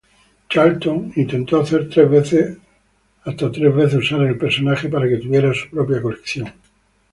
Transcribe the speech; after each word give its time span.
Charlton 0.49 1.13
intentó 1.15 1.61
hasta 1.61 1.87
tres 1.87 2.09
veces 2.09 2.57
usar 3.93 4.21
el 4.23 4.35
personaje 4.35 4.89
para 4.89 5.07
que 5.07 5.17
tuviera 5.17 5.53
su 5.53 5.69
propia 5.69 6.01
colección. 6.01 6.51